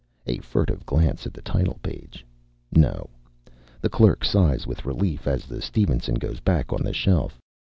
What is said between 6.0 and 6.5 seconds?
goes